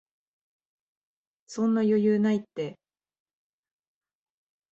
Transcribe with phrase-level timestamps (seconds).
[1.45, 2.79] そんな余裕ないって